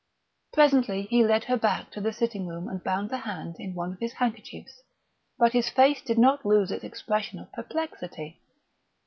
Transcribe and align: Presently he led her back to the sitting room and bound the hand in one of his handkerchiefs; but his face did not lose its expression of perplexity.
Presently 0.51 1.03
he 1.03 1.23
led 1.23 1.43
her 1.43 1.57
back 1.57 1.91
to 1.91 2.01
the 2.01 2.11
sitting 2.11 2.47
room 2.47 2.67
and 2.67 2.83
bound 2.83 3.11
the 3.11 3.19
hand 3.19 3.57
in 3.59 3.75
one 3.75 3.93
of 3.93 3.99
his 3.99 4.13
handkerchiefs; 4.13 4.81
but 5.37 5.53
his 5.53 5.69
face 5.69 6.01
did 6.01 6.17
not 6.17 6.43
lose 6.43 6.71
its 6.71 6.83
expression 6.83 7.37
of 7.37 7.51
perplexity. 7.53 8.41